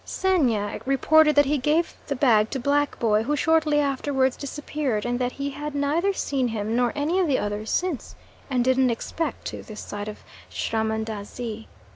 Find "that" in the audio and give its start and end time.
1.35-1.45, 5.19-5.33